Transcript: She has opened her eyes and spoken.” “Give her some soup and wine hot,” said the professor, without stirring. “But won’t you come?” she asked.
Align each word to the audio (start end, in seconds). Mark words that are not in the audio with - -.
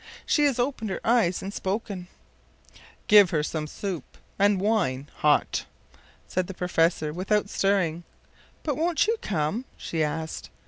She 0.25 0.45
has 0.45 0.57
opened 0.57 0.89
her 0.89 0.99
eyes 1.05 1.43
and 1.43 1.53
spoken.” 1.53 2.07
“Give 3.05 3.29
her 3.29 3.43
some 3.43 3.67
soup 3.67 4.17
and 4.39 4.59
wine 4.59 5.11
hot,” 5.17 5.65
said 6.27 6.47
the 6.47 6.55
professor, 6.55 7.13
without 7.13 7.51
stirring. 7.51 8.03
“But 8.63 8.77
won’t 8.77 9.05
you 9.05 9.17
come?” 9.21 9.65
she 9.77 10.03
asked. 10.03 10.49